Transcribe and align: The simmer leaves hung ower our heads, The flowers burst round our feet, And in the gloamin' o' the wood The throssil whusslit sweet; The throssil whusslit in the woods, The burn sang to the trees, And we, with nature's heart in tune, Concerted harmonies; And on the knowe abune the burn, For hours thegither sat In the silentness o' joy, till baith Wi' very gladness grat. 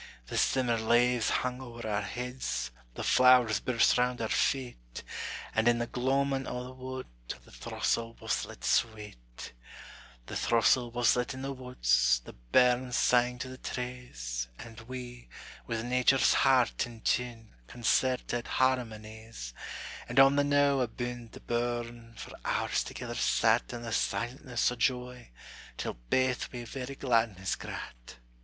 The 0.25 0.35
simmer 0.35 0.79
leaves 0.79 1.29
hung 1.29 1.61
ower 1.61 1.87
our 1.87 2.01
heads, 2.01 2.71
The 2.95 3.03
flowers 3.03 3.59
burst 3.59 3.99
round 3.99 4.19
our 4.19 4.29
feet, 4.29 5.03
And 5.53 5.67
in 5.67 5.77
the 5.77 5.85
gloamin' 5.85 6.47
o' 6.47 6.63
the 6.63 6.73
wood 6.73 7.05
The 7.27 7.51
throssil 7.51 8.15
whusslit 8.19 8.63
sweet; 8.63 9.53
The 10.25 10.33
throssil 10.35 10.91
whusslit 10.91 11.35
in 11.35 11.43
the 11.43 11.51
woods, 11.53 12.19
The 12.25 12.33
burn 12.33 12.93
sang 12.93 13.37
to 13.37 13.47
the 13.47 13.59
trees, 13.59 14.47
And 14.57 14.79
we, 14.81 15.29
with 15.67 15.85
nature's 15.85 16.33
heart 16.33 16.87
in 16.87 17.01
tune, 17.01 17.53
Concerted 17.67 18.47
harmonies; 18.47 19.53
And 20.09 20.19
on 20.19 20.35
the 20.35 20.43
knowe 20.43 20.79
abune 20.81 21.29
the 21.31 21.41
burn, 21.41 22.15
For 22.17 22.31
hours 22.43 22.81
thegither 22.81 23.13
sat 23.13 23.71
In 23.71 23.83
the 23.83 23.91
silentness 23.91 24.71
o' 24.71 24.75
joy, 24.75 25.29
till 25.77 25.93
baith 25.93 26.51
Wi' 26.51 26.65
very 26.65 26.95
gladness 26.95 27.55
grat. 27.55 28.15